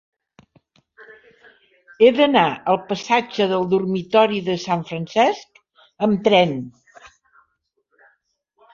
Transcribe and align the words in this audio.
He 2.05 2.09
d'anar 2.15 2.47
al 2.73 2.81
passatge 2.89 3.49
del 3.53 3.69
Dormitori 3.75 4.43
de 4.51 4.59
Sant 4.67 4.85
Francesc 4.91 5.65
amb 6.09 6.29
tren. 6.31 6.61